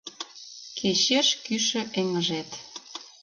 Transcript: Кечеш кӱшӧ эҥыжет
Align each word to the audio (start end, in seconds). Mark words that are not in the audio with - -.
Кечеш 0.77 1.27
кӱшӧ 1.45 1.81
эҥыжет 1.99 2.49